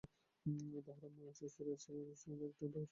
তাহার 0.87 1.11
মা 1.15 1.23
আছে, 1.29 1.45
স্ত্রী 1.49 1.69
আছে, 1.71 1.89
ভদ্রসমাজ 1.93 2.37
বলিয়া 2.37 2.47
একটা 2.47 2.63
ব্যাপার 2.63 2.69
আছে। 2.69 2.79